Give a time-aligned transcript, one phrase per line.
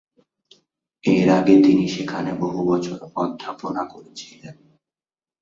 [1.03, 4.55] এর আগে তিনি সেখানে বহু বছর অধ্যাপনা করেছিলেন।